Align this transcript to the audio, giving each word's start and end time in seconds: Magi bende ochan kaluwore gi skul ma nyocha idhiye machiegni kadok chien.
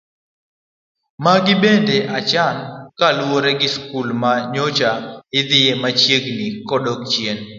Magi 1.23 1.53
bende 1.61 1.95
ochan 2.17 2.57
kaluwore 2.97 3.51
gi 3.59 3.69
skul 3.75 4.07
ma 4.21 4.31
nyocha 4.53 4.91
idhiye 5.39 5.71
machiegni 5.81 6.47
kadok 6.67 7.01
chien. 7.11 7.39